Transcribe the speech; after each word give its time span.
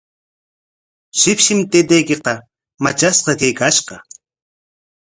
Shipshim 1.19 1.59
taytaykiqa 1.71 2.33
matrashqa 2.83 3.31
kaykashqa. 3.39 3.95